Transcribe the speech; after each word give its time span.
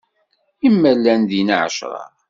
i 0.65 0.69
ma 0.79 0.91
llan 0.97 1.21
dinna 1.29 1.55
ɛecṛa? 1.65 2.03